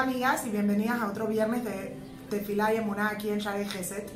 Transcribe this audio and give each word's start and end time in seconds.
Amigas 0.00 0.46
y 0.46 0.48
bienvenidas 0.48 1.02
a 1.02 1.08
otro 1.08 1.26
viernes 1.26 1.62
de 1.62 1.94
Tefilá 2.30 2.72
y 2.72 2.78
Emuná 2.78 3.10
aquí 3.10 3.28
en 3.28 3.38
Share 3.38 3.68
Geset. 3.68 4.10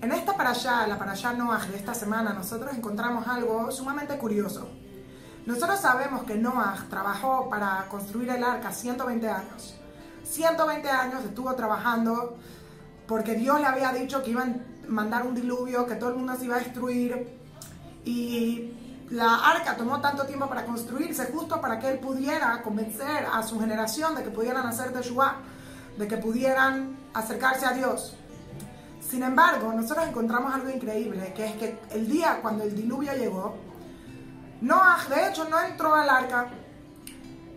En 0.00 0.10
esta 0.10 0.34
para 0.34 0.52
allá, 0.52 0.86
la 0.86 0.98
para 0.98 1.12
allá 1.12 1.34
Noah 1.34 1.66
de 1.66 1.76
esta 1.76 1.92
semana, 1.92 2.32
nosotros 2.32 2.72
encontramos 2.74 3.28
algo 3.28 3.70
sumamente 3.70 4.16
curioso. 4.16 4.66
Nosotros 5.44 5.78
sabemos 5.78 6.22
que 6.22 6.36
Noah 6.36 6.86
trabajó 6.88 7.50
para 7.50 7.86
construir 7.90 8.30
el 8.30 8.42
arca 8.42 8.72
120 8.72 9.28
años. 9.28 9.78
120 10.22 10.88
años 10.88 11.22
estuvo 11.22 11.54
trabajando 11.54 12.38
porque 13.06 13.34
Dios 13.34 13.60
le 13.60 13.66
había 13.66 13.92
dicho 13.92 14.22
que 14.22 14.30
iban 14.30 14.64
a 14.86 14.90
mandar 14.90 15.26
un 15.26 15.34
diluvio, 15.34 15.84
que 15.84 15.96
todo 15.96 16.08
el 16.08 16.16
mundo 16.16 16.34
se 16.34 16.46
iba 16.46 16.56
a 16.56 16.60
destruir. 16.60 17.28
Y 18.06 18.72
la 19.10 19.36
arca 19.50 19.76
tomó 19.76 20.00
tanto 20.00 20.24
tiempo 20.24 20.48
para 20.48 20.64
construirse 20.64 21.26
justo 21.26 21.60
para 21.60 21.78
que 21.78 21.90
él 21.90 21.98
pudiera 21.98 22.62
convencer 22.62 23.26
a 23.32 23.42
su 23.42 23.60
generación 23.60 24.14
de 24.14 24.22
que 24.22 24.30
pudieran 24.30 24.66
hacer 24.66 24.92
Teshuvah, 24.92 25.36
de 25.98 26.08
que 26.08 26.16
pudieran 26.16 26.96
acercarse 27.12 27.66
a 27.66 27.72
Dios. 27.72 28.16
Sin 29.00 29.22
embargo, 29.22 29.72
nosotros 29.72 30.08
encontramos 30.08 30.52
algo 30.54 30.70
increíble, 30.70 31.32
que 31.36 31.46
es 31.46 31.52
que 31.56 31.78
el 31.90 32.08
día 32.08 32.38
cuando 32.40 32.64
el 32.64 32.74
diluvio 32.74 33.12
llegó, 33.12 33.56
Noah 34.60 34.98
de 35.08 35.28
hecho 35.28 35.48
no 35.48 35.60
entró 35.60 35.94
al 35.94 36.08
arca. 36.08 36.48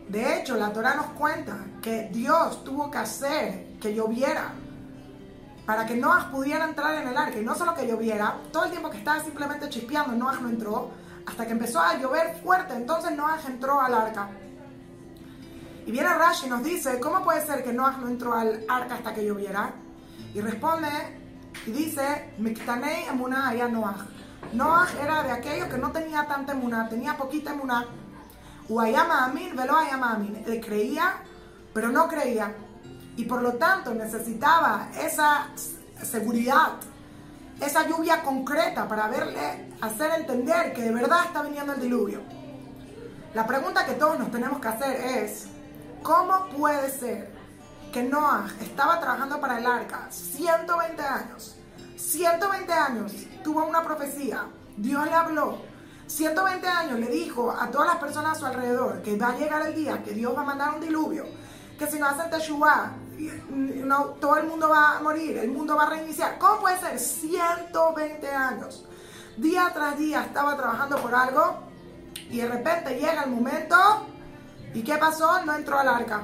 De 0.10 0.38
hecho, 0.38 0.58
la 0.58 0.72
Torah 0.72 0.96
nos 0.96 1.08
cuenta 1.08 1.58
que 1.82 2.10
Dios 2.12 2.64
tuvo 2.64 2.92
que 2.92 2.98
hacer 2.98 3.68
que 3.80 3.94
lloviera 3.94 4.54
para 5.66 5.86
que 5.86 5.96
Noah 5.96 6.30
pudiera 6.32 6.66
entrar 6.66 6.96
en 6.96 7.08
el 7.08 7.18
arca. 7.18 7.40
Y 7.40 7.44
no 7.44 7.56
solo 7.56 7.74
que 7.74 7.88
lloviera, 7.88 8.38
todo 8.52 8.66
el 8.66 8.72
tiempo 8.72 8.90
que 8.90 8.98
estaba 8.98 9.22
simplemente 9.22 9.70
chispeando, 9.70 10.14
Noah 10.14 10.40
no 10.40 10.50
entró, 10.50 10.92
hasta 11.28 11.46
que 11.46 11.52
empezó 11.52 11.80
a 11.80 11.98
llover 11.98 12.40
fuerte. 12.42 12.74
Entonces 12.74 13.12
Noah 13.12 13.40
entró 13.48 13.80
al 13.80 13.94
arca. 13.94 14.30
Y 15.86 15.92
viene 15.92 16.10
Rashi 16.10 16.48
y 16.48 16.50
nos 16.50 16.64
dice, 16.64 17.00
¿cómo 17.00 17.24
puede 17.24 17.46
ser 17.46 17.64
que 17.64 17.72
Noah 17.72 17.98
no 17.98 18.08
entró 18.08 18.34
al 18.34 18.66
arca 18.68 18.96
hasta 18.96 19.14
que 19.14 19.26
lloviera? 19.26 19.72
Y 20.34 20.42
responde 20.42 20.88
y 21.66 21.72
dice, 21.72 22.34
Miktanei 22.38 23.06
emuná 23.06 23.54
ya 23.54 23.68
Noah. 23.68 24.06
Noah 24.54 24.88
era 25.02 25.24
de 25.24 25.32
aquellos 25.32 25.68
que 25.68 25.78
no 25.78 25.92
tenía 25.92 26.26
tanta 26.26 26.54
emuná, 26.54 26.88
tenía 26.90 27.16
poquita 27.16 27.52
emuná. 27.52 27.86
Uayama 28.70 29.26
amin, 29.26 29.56
velo 29.56 29.78
ayama 29.78 30.14
amin. 30.14 30.44
Él 30.46 30.60
creía, 30.66 31.16
pero 31.74 31.90
no 31.90 32.08
creía. 32.08 32.54
Y 33.16 33.26
por 33.26 33.42
lo 33.42 33.54
tanto 33.54 33.94
necesitaba 33.94 34.90
esa 35.00 35.48
seguridad, 36.04 36.74
esa 37.60 37.88
lluvia 37.88 38.22
concreta 38.24 38.88
para 38.88 39.08
verle, 39.08 39.67
hacer 39.82 40.12
entender 40.20 40.74
que 40.74 40.82
de 40.82 40.92
verdad 40.92 41.26
está 41.26 41.42
viniendo 41.42 41.74
el 41.74 41.82
diluvio. 41.82 42.22
La 43.34 43.46
pregunta 43.46 43.86
que 43.86 43.94
todos 43.94 44.18
nos 44.18 44.32
tenemos 44.32 44.60
que 44.60 44.68
hacer 44.68 44.96
es, 44.96 45.48
¿cómo 46.02 46.48
puede 46.58 46.90
ser 46.90 47.32
que 47.92 48.04
Noah 48.04 48.48
estaba 48.62 49.00
trabajando 49.00 49.40
para 49.40 49.60
el 49.60 49.66
arca 49.66 50.08
120 50.10 51.02
años? 51.02 51.56
120 51.96 52.74
años 52.74 53.12
tuvo 53.44 53.66
una 53.66 53.84
profecía, 53.84 54.46
Dios 54.76 55.06
le 55.06 55.14
habló, 55.14 55.60
120 56.08 56.68
años 56.68 57.00
le 57.00 57.08
dijo 57.08 57.52
a 57.52 57.70
todas 57.70 57.88
las 57.88 57.98
personas 57.98 58.38
a 58.38 58.40
su 58.40 58.46
alrededor 58.46 59.02
que 59.02 59.18
va 59.18 59.30
a 59.30 59.38
llegar 59.38 59.68
el 59.68 59.76
día 59.76 60.04
que 60.04 60.12
Dios 60.12 60.36
va 60.36 60.42
a 60.42 60.46
mandar 60.46 60.76
un 60.76 60.82
diluvio, 60.82 61.26
que 61.78 61.86
si 61.88 62.00
no 62.00 62.08
hacen 62.08 62.30
Teshuvah, 62.30 62.94
no, 63.50 64.06
todo 64.20 64.38
el 64.38 64.48
mundo 64.48 64.70
va 64.70 64.98
a 64.98 65.02
morir, 65.02 65.38
el 65.38 65.50
mundo 65.50 65.76
va 65.76 65.84
a 65.84 65.90
reiniciar. 65.90 66.38
¿Cómo 66.38 66.62
puede 66.62 66.80
ser? 66.80 67.00
120 67.00 68.28
años. 68.30 68.86
Día 69.38 69.70
tras 69.72 70.00
día 70.00 70.24
estaba 70.24 70.58
trabajando 70.58 70.98
por 70.98 71.14
algo 71.14 71.60
y 72.28 72.38
de 72.38 72.48
repente 72.48 72.96
llega 72.96 73.24
el 73.24 73.30
momento 73.30 73.76
y 74.74 74.82
¿qué 74.82 74.98
pasó? 74.98 75.46
No 75.46 75.56
entró 75.56 75.78
al 75.78 75.88
arca. 75.88 76.24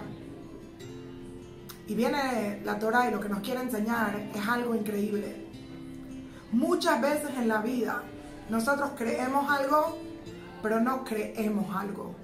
Y 1.85 1.93
viene 1.93 2.59
la 2.65 2.79
Torah 2.79 3.07
y 3.07 3.11
lo 3.11 3.19
que 3.19 3.29
nos 3.29 3.41
quiere 3.41 3.61
enseñar 3.61 4.19
es 4.33 4.47
algo 4.47 4.73
increíble. 4.73 5.45
Muchas 6.51 6.99
veces 7.01 7.29
en 7.37 7.47
la 7.47 7.59
vida 7.61 8.01
nosotros 8.49 8.91
creemos 8.97 9.47
algo, 9.47 9.99
pero 10.63 10.79
no 10.79 11.03
creemos 11.03 11.75
algo. 11.75 12.15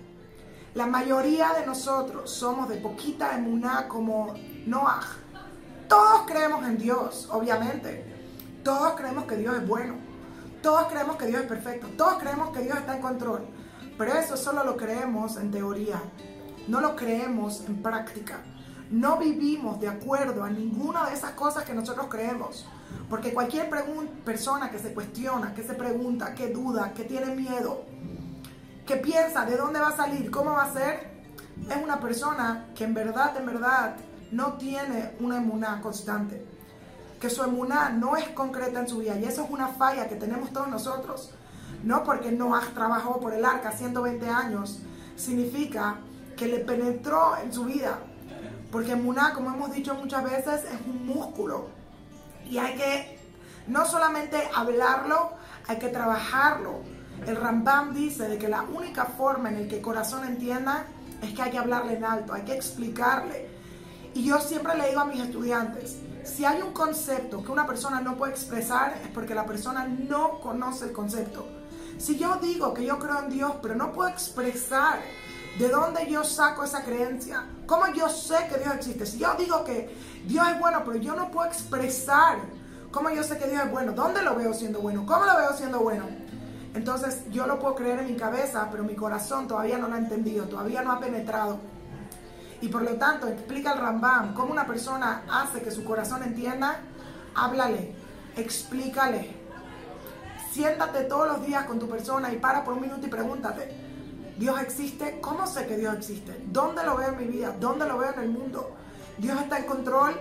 La 0.73 0.87
mayoría 0.87 1.53
de 1.53 1.67
nosotros 1.67 2.31
somos 2.31 2.67
de 2.67 2.77
poquita 2.77 3.35
emuná 3.37 3.87
como 3.87 4.33
Noah. 4.65 5.01
Todos 5.87 6.23
creemos 6.25 6.65
en 6.65 6.79
Dios, 6.79 7.29
obviamente. 7.31 8.05
Todos 8.63 8.93
creemos 8.93 9.25
que 9.25 9.35
Dios 9.35 9.55
es 9.55 9.67
bueno. 9.67 10.08
Todos 10.61 10.87
creemos 10.87 11.15
que 11.15 11.27
Dios 11.27 11.41
es 11.41 11.47
perfecto. 11.47 11.87
Todos 11.97 12.19
creemos 12.19 12.49
que 12.49 12.61
Dios 12.61 12.77
está 12.77 12.95
en 12.95 13.01
control. 13.01 13.45
Pero 13.97 14.13
eso 14.13 14.37
solo 14.37 14.63
lo 14.63 14.75
creemos 14.77 15.37
en 15.37 15.51
teoría. 15.51 16.01
No 16.67 16.81
lo 16.81 16.95
creemos 16.95 17.63
en 17.67 17.81
práctica. 17.81 18.39
No 18.91 19.17
vivimos 19.17 19.79
de 19.79 19.87
acuerdo 19.87 20.43
a 20.43 20.49
ninguna 20.49 21.07
de 21.07 21.15
esas 21.15 21.31
cosas 21.31 21.63
que 21.63 21.73
nosotros 21.73 22.07
creemos. 22.09 22.65
Porque 23.09 23.33
cualquier 23.33 23.69
persona 24.25 24.69
que 24.69 24.79
se 24.79 24.93
cuestiona, 24.93 25.53
que 25.53 25.63
se 25.63 25.73
pregunta, 25.73 26.33
que 26.33 26.49
duda, 26.49 26.93
que 26.93 27.03
tiene 27.03 27.35
miedo, 27.35 27.85
que 28.85 28.97
piensa 28.97 29.45
de 29.45 29.57
dónde 29.57 29.79
va 29.79 29.89
a 29.89 29.95
salir, 29.95 30.31
cómo 30.31 30.51
va 30.51 30.63
a 30.63 30.73
ser, 30.73 31.09
es 31.69 31.83
una 31.83 31.99
persona 31.99 32.67
que 32.75 32.83
en 32.83 32.93
verdad, 32.93 33.37
en 33.37 33.45
verdad, 33.45 33.95
no 34.31 34.53
tiene 34.53 35.15
una 35.19 35.37
emuná 35.37 35.81
constante. 35.81 36.45
Que 37.19 37.29
su 37.29 37.43
emuná 37.43 37.89
no 37.89 38.15
es 38.15 38.29
concreta 38.29 38.79
en 38.79 38.87
su 38.87 38.99
vida. 38.99 39.17
Y 39.17 39.25
eso 39.25 39.43
es 39.43 39.49
una 39.49 39.67
falla 39.67 40.07
que 40.07 40.15
tenemos 40.15 40.51
todos 40.51 40.67
nosotros. 40.67 41.31
No 41.83 42.03
porque 42.03 42.31
Noah 42.31 42.63
trabajó 42.73 43.19
por 43.19 43.33
el 43.33 43.45
arca 43.45 43.71
120 43.71 44.29
años, 44.29 44.79
significa 45.15 45.97
que 46.35 46.47
le 46.47 46.59
penetró 46.59 47.37
en 47.37 47.53
su 47.53 47.65
vida. 47.65 47.99
Porque 48.71 48.91
emuná, 48.91 49.33
como 49.33 49.49
hemos 49.49 49.71
dicho 49.71 49.95
muchas 49.95 50.23
veces, 50.23 50.63
es 50.65 50.79
un 50.85 51.05
músculo. 51.05 51.67
Y 52.49 52.57
hay 52.57 52.75
que 52.75 53.19
no 53.67 53.85
solamente 53.85 54.37
hablarlo, 54.55 55.31
hay 55.67 55.77
que 55.77 55.89
trabajarlo 55.89 56.81
el 57.27 57.35
Rambam 57.35 57.93
dice 57.93 58.27
de 58.27 58.37
que 58.37 58.47
la 58.47 58.63
única 58.63 59.05
forma 59.05 59.49
en 59.49 59.63
la 59.63 59.67
que 59.67 59.77
el 59.77 59.81
corazón 59.81 60.25
entienda 60.25 60.85
es 61.21 61.33
que 61.33 61.41
hay 61.41 61.51
que 61.51 61.57
hablarle 61.57 61.93
en 61.93 62.05
alto, 62.05 62.33
hay 62.33 62.43
que 62.43 62.55
explicarle. 62.55 63.58
Y 64.19 64.25
yo 64.25 64.37
siempre 64.41 64.75
le 64.75 64.89
digo 64.89 64.99
a 64.99 65.05
mis 65.05 65.21
estudiantes, 65.21 65.95
si 66.25 66.43
hay 66.43 66.61
un 66.61 66.73
concepto 66.73 67.41
que 67.41 67.53
una 67.53 67.65
persona 67.65 68.01
no 68.01 68.17
puede 68.17 68.33
expresar 68.33 68.99
es 69.01 69.07
porque 69.13 69.33
la 69.33 69.45
persona 69.45 69.87
no 69.87 70.41
conoce 70.41 70.87
el 70.87 70.91
concepto. 70.91 71.47
Si 71.97 72.17
yo 72.17 72.35
digo 72.35 72.73
que 72.73 72.83
yo 72.83 72.99
creo 72.99 73.19
en 73.19 73.29
Dios, 73.29 73.53
pero 73.61 73.75
no 73.75 73.93
puedo 73.93 74.09
expresar 74.09 74.99
de 75.57 75.69
dónde 75.69 76.05
yo 76.11 76.25
saco 76.25 76.65
esa 76.65 76.83
creencia, 76.83 77.45
cómo 77.65 77.87
yo 77.93 78.09
sé 78.09 78.35
que 78.49 78.57
Dios 78.57 78.75
existe. 78.75 79.05
Si 79.05 79.19
yo 79.19 79.35
digo 79.35 79.63
que 79.63 79.95
Dios 80.25 80.45
es 80.49 80.59
bueno, 80.59 80.81
pero 80.83 80.97
yo 80.97 81.15
no 81.15 81.31
puedo 81.31 81.47
expresar 81.47 82.39
cómo 82.91 83.09
yo 83.11 83.23
sé 83.23 83.37
que 83.37 83.47
Dios 83.47 83.63
es 83.63 83.71
bueno, 83.71 83.93
¿dónde 83.93 84.21
lo 84.21 84.35
veo 84.35 84.53
siendo 84.53 84.81
bueno? 84.81 85.05
¿Cómo 85.05 85.23
lo 85.23 85.37
veo 85.37 85.53
siendo 85.53 85.79
bueno? 85.79 86.09
Entonces 86.73 87.21
yo 87.31 87.47
lo 87.47 87.57
puedo 87.57 87.75
creer 87.75 87.99
en 87.99 88.07
mi 88.07 88.17
cabeza, 88.17 88.67
pero 88.69 88.83
mi 88.83 88.95
corazón 88.95 89.47
todavía 89.47 89.77
no 89.77 89.87
lo 89.87 89.95
ha 89.95 89.99
entendido, 89.99 90.43
todavía 90.43 90.81
no 90.81 90.91
ha 90.91 90.99
penetrado. 90.99 91.78
Y 92.61 92.67
por 92.67 92.81
lo 92.81 92.95
tanto, 92.95 93.27
explica 93.27 93.73
el 93.73 93.79
Rambam 93.79 94.33
cómo 94.33 94.51
una 94.51 94.65
persona 94.65 95.23
hace 95.31 95.61
que 95.61 95.71
su 95.71 95.83
corazón 95.83 96.23
entienda. 96.23 96.79
Háblale, 97.35 97.95
explícale. 98.35 99.35
Siéntate 100.51 101.03
todos 101.03 101.27
los 101.27 101.45
días 101.45 101.65
con 101.65 101.79
tu 101.79 101.87
persona 101.87 102.33
y 102.33 102.37
para 102.37 102.63
por 102.63 102.73
un 102.73 102.81
minuto 102.81 103.05
y 103.05 103.09
pregúntate, 103.09 103.71
¿Dios 104.37 104.59
existe? 104.61 105.19
¿Cómo 105.19 105.45
sé 105.45 105.67
que 105.67 105.75
Dios 105.77 105.93
existe? 105.95 106.41
¿Dónde 106.47 106.83
lo 106.83 106.95
veo 106.95 107.09
en 107.09 107.17
mi 107.17 107.25
vida? 107.25 107.53
¿Dónde 107.59 107.85
lo 107.85 107.97
veo 107.97 108.13
en 108.13 108.19
el 108.19 108.29
mundo? 108.29 108.71
¿Dios 109.17 109.39
está 109.41 109.59
en 109.59 109.65
control? 109.65 110.13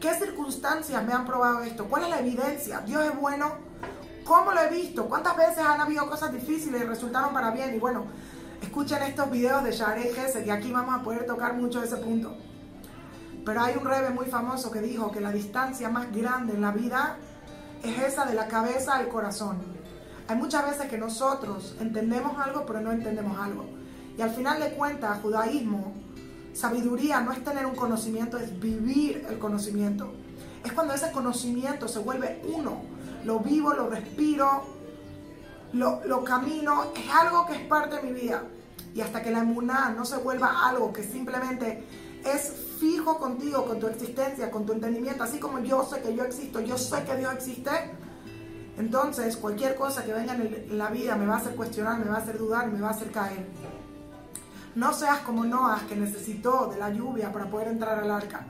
¿Qué 0.00 0.12
circunstancias 0.14 1.04
me 1.04 1.12
han 1.12 1.24
probado 1.24 1.62
esto? 1.62 1.84
¿Cuál 1.84 2.04
es 2.04 2.10
la 2.10 2.18
evidencia? 2.18 2.80
¿Dios 2.80 3.04
es 3.04 3.16
bueno? 3.16 3.52
¿Cómo 4.24 4.52
lo 4.52 4.60
he 4.60 4.70
visto? 4.70 5.08
¿Cuántas 5.08 5.36
veces 5.36 5.58
han 5.58 5.80
habido 5.80 6.08
cosas 6.10 6.32
difíciles 6.32 6.82
y 6.82 6.84
resultaron 6.84 7.32
para 7.32 7.52
bien? 7.52 7.74
Y 7.74 7.78
bueno, 7.78 8.06
escuchen 8.62 9.02
estos 9.02 9.30
videos 9.30 9.64
de 9.64 9.72
Share 9.72 10.14
Gese, 10.14 10.44
que 10.44 10.52
aquí 10.52 10.72
vamos 10.72 10.94
a 10.94 11.02
poder 11.02 11.26
tocar 11.26 11.54
mucho 11.54 11.82
ese 11.82 11.96
punto. 11.96 12.36
Pero 13.44 13.60
hay 13.62 13.76
un 13.76 13.84
rebe 13.84 14.10
muy 14.10 14.26
famoso 14.26 14.70
que 14.70 14.80
dijo 14.80 15.10
que 15.10 15.20
la 15.20 15.32
distancia 15.32 15.88
más 15.88 16.12
grande 16.14 16.54
en 16.54 16.60
la 16.60 16.70
vida 16.70 17.16
es 17.82 17.98
esa 18.02 18.26
de 18.26 18.34
la 18.34 18.48
cabeza 18.48 18.96
al 18.96 19.08
corazón. 19.08 19.58
Hay 20.28 20.36
muchas 20.36 20.64
veces 20.68 20.88
que 20.88 20.98
nosotros 20.98 21.76
entendemos 21.80 22.38
algo, 22.38 22.64
pero 22.66 22.80
no 22.80 22.92
entendemos 22.92 23.38
algo. 23.38 23.66
Y 24.16 24.22
al 24.22 24.30
final 24.30 24.60
de 24.60 24.74
cuentas, 24.74 25.20
judaísmo, 25.20 25.94
sabiduría 26.52 27.20
no 27.20 27.32
es 27.32 27.42
tener 27.42 27.66
un 27.66 27.74
conocimiento, 27.74 28.38
es 28.38 28.60
vivir 28.60 29.26
el 29.28 29.38
conocimiento. 29.38 30.12
Es 30.64 30.72
cuando 30.72 30.92
ese 30.92 31.10
conocimiento 31.10 31.88
se 31.88 31.98
vuelve 32.00 32.42
uno 32.54 33.00
lo 33.24 33.40
vivo, 33.40 33.72
lo 33.72 33.88
respiro, 33.88 34.62
lo, 35.72 36.24
camino, 36.24 36.84
es 36.94 37.10
algo 37.10 37.46
que 37.46 37.54
es 37.54 37.60
parte 37.60 37.96
de 37.96 38.02
mi 38.02 38.12
vida. 38.12 38.42
Y 38.94 39.00
hasta 39.00 39.22
que 39.22 39.30
la 39.30 39.40
emuná 39.40 39.94
no 39.96 40.04
se 40.04 40.16
vuelva 40.16 40.68
algo 40.68 40.92
que 40.92 41.04
simplemente 41.04 41.84
es 42.24 42.52
fijo 42.78 43.18
contigo, 43.18 43.64
con 43.66 43.78
tu 43.78 43.86
existencia, 43.86 44.50
con 44.50 44.66
tu 44.66 44.72
entendimiento, 44.72 45.22
así 45.22 45.38
como 45.38 45.60
yo 45.60 45.84
sé 45.84 46.00
que 46.02 46.14
yo 46.14 46.24
existo, 46.24 46.60
yo 46.60 46.76
sé 46.76 47.04
que 47.04 47.16
Dios 47.16 47.32
existe, 47.34 47.70
entonces 48.78 49.36
cualquier 49.36 49.76
cosa 49.76 50.04
que 50.04 50.12
venga 50.12 50.34
en, 50.34 50.78
la 50.78 50.88
vida 50.88 51.14
me 51.16 51.26
va 51.26 51.34
a 51.34 51.38
hacer 51.38 51.54
cuestionar, 51.54 51.98
me 51.98 52.06
va 52.06 52.16
a 52.16 52.18
hacer 52.18 52.38
dudar, 52.38 52.68
me 52.68 52.80
va 52.80 52.88
a 52.88 52.92
hacer 52.92 53.10
caer. 53.10 53.46
No 54.74 54.92
seas 54.94 55.18
como 55.18 55.44
Noah 55.44 55.82
que 55.88 55.96
necesitó 55.96 56.68
de 56.72 56.78
la 56.78 56.90
lluvia 56.90 57.32
para 57.32 57.50
poder 57.50 57.68
entrar 57.68 57.98
al 57.98 58.10
arca. 58.10 58.46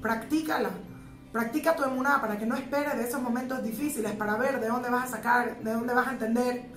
Practícala. 0.00 0.70
Practica 1.32 1.76
tu 1.76 1.84
emuná 1.84 2.20
para 2.20 2.38
que 2.38 2.46
no 2.46 2.56
esperes 2.56 2.96
de 2.96 3.04
esos 3.04 3.20
momentos 3.20 3.62
difíciles 3.62 4.12
para 4.12 4.36
ver 4.36 4.60
de 4.60 4.68
dónde 4.68 4.88
vas 4.88 5.04
a 5.04 5.16
sacar, 5.16 5.62
de 5.62 5.72
dónde 5.72 5.92
vas 5.92 6.08
a 6.08 6.12
entender. 6.12 6.70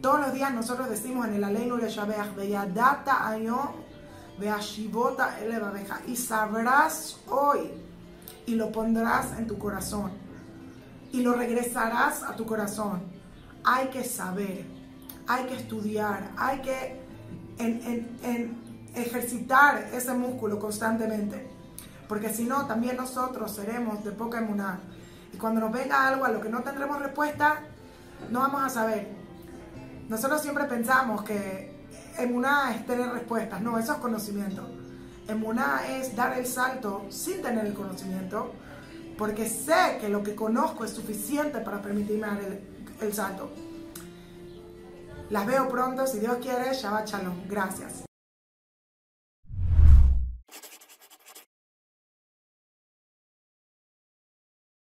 Todos 0.00 0.20
los 0.20 0.32
días 0.32 0.52
nosotros 0.52 0.90
decimos 0.90 1.26
en 1.28 1.34
el 1.34 1.44
Aleinu 1.44 1.76
le 1.76 1.88
Shabeach, 1.88 2.34
Veyadata 2.34 3.28
ayom, 3.28 3.68
Veashivota 4.38 5.38
elevabeja. 5.40 6.00
Y 6.06 6.16
sabrás 6.16 7.20
hoy 7.28 7.70
y 8.46 8.56
lo 8.56 8.72
pondrás 8.72 9.38
en 9.38 9.46
tu 9.46 9.56
corazón. 9.56 10.10
Y 11.12 11.22
lo 11.22 11.34
regresarás 11.34 12.24
a 12.24 12.34
tu 12.34 12.44
corazón. 12.44 13.02
Hay 13.64 13.86
que 13.88 14.02
saber, 14.04 14.66
hay 15.28 15.44
que 15.46 15.54
estudiar, 15.54 16.32
hay 16.36 16.60
que 16.60 17.00
en 17.58 18.66
ejercitar 18.96 19.90
ese 19.92 20.12
músculo 20.14 20.58
constantemente. 20.58 21.46
Porque 22.08 22.32
si 22.32 22.44
no, 22.44 22.66
también 22.66 22.96
nosotros 22.96 23.50
seremos 23.52 24.04
de 24.04 24.12
poca 24.12 24.38
emuná. 24.38 24.80
Y 25.32 25.36
cuando 25.36 25.60
nos 25.60 25.72
venga 25.72 26.06
algo 26.06 26.24
a 26.24 26.28
lo 26.28 26.40
que 26.40 26.48
no 26.48 26.62
tendremos 26.62 27.00
respuesta, 27.00 27.60
no 28.30 28.40
vamos 28.40 28.62
a 28.62 28.68
saber. 28.68 29.08
Nosotros 30.08 30.40
siempre 30.40 30.64
pensamos 30.64 31.22
que 31.22 31.84
emuná 32.18 32.74
es 32.74 32.86
tener 32.86 33.10
respuestas. 33.10 33.60
No, 33.60 33.78
eso 33.78 33.92
es 33.92 33.98
conocimiento. 33.98 34.68
Emuná 35.28 35.82
es 35.88 36.14
dar 36.14 36.38
el 36.38 36.46
salto 36.46 37.06
sin 37.10 37.42
tener 37.42 37.66
el 37.66 37.74
conocimiento, 37.74 38.52
porque 39.18 39.48
sé 39.48 39.98
que 40.00 40.08
lo 40.08 40.22
que 40.22 40.36
conozco 40.36 40.84
es 40.84 40.92
suficiente 40.92 41.58
para 41.58 41.82
permitirme 41.82 42.28
dar 42.28 42.38
el, 42.38 42.60
el 43.00 43.12
salto. 43.12 43.50
Las 45.30 45.44
veo 45.44 45.68
pronto, 45.68 46.06
si 46.06 46.20
Dios 46.20 46.36
quiere, 46.40 46.72
Shabbat 46.72 47.08
Shalom. 47.08 47.48
Gracias. 47.48 48.04